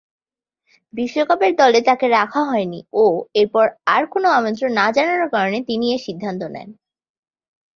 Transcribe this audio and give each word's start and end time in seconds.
বিশ্বকাপের 0.93 1.51
দলে 1.55 1.79
তাকে 1.81 2.05
রাখা 2.09 2.41
হয়নি 2.43 2.79
ও 2.95 3.05
এরপর 3.35 3.65
আর 3.87 4.03
কোন 4.11 4.23
আমন্ত্রণ 4.37 4.71
না 4.79 4.85
জানানোর 4.95 5.29
কারণে 5.35 5.59
তিনি 5.69 5.85
এ 5.91 6.07
সিদ্ধান্ত 6.07 6.41
নেন। 6.55 6.69